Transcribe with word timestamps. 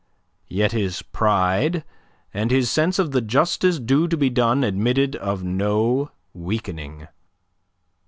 Yet 0.49 0.71
his 0.71 1.03
pride 1.03 1.83
and 2.33 2.49
his 2.49 2.71
sense 2.71 2.97
of 2.97 3.11
the 3.11 3.21
justice 3.21 3.77
due 3.77 4.07
to 4.07 4.17
be 4.17 4.31
done 4.31 4.63
admitted 4.63 5.15
of 5.17 5.43
no 5.43 6.09
weakening. 6.33 7.07